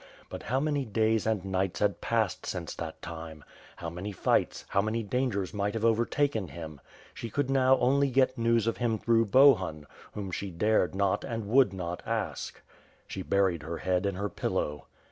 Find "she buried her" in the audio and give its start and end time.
13.05-13.77